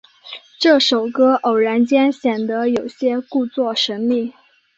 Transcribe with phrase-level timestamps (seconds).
[0.59, 4.33] 这首歌偶然间显得有些故作神秘。